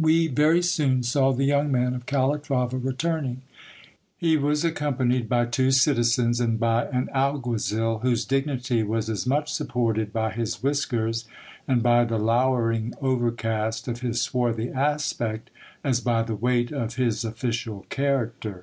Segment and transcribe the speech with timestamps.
[0.00, 3.42] VN e very soon saw the young man of Calatrava returning.
[4.16, 9.26] He was accom panied by two citizens and by an alguazil, whose dignity was as
[9.26, 11.26] much supported by his whiskers,
[11.68, 15.50] and by the lowering overcast of &s swarthy aspect,
[15.84, 18.62] as by the weight of his official character.